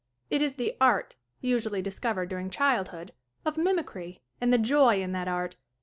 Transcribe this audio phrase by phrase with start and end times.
[0.31, 3.13] It is the art, usually discovered during childhood,
[3.45, 5.57] of mim icry, and the joy in that art.